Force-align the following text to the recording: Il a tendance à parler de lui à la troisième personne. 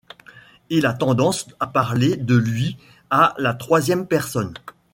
Il 0.71 0.87
a 0.87 0.93
tendance 0.93 1.45
à 1.59 1.67
parler 1.67 2.15
de 2.17 2.35
lui 2.35 2.75
à 3.11 3.35
la 3.37 3.53
troisième 3.53 4.07
personne. 4.07 4.55